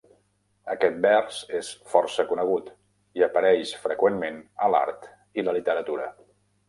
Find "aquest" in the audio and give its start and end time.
0.75-0.95